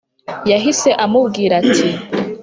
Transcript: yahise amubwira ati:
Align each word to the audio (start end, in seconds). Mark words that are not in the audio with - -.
yahise 0.51 0.89
amubwira 1.05 1.53
ati: 1.61 1.87